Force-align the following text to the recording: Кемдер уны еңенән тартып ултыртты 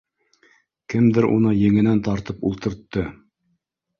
Кемдер 0.93 1.27
уны 1.33 1.51
еңенән 1.57 2.01
тартып 2.09 2.41
ултыртты 2.51 3.07